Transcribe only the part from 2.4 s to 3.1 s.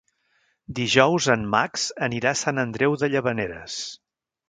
Sant Andreu